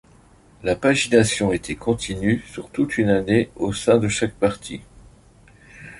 [0.63, 4.81] La pagination était continue sur toute une année au sein de chaque partie.